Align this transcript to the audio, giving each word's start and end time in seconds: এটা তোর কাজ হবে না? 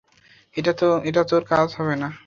এটা 1.05 1.21
তোর 1.29 1.41
কাজ 1.51 1.67
হবে 1.77 1.95
না? 2.01 2.09